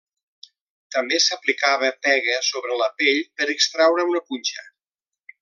[0.95, 4.67] També s'aplicava pega sobre la pell per extreure una punxa.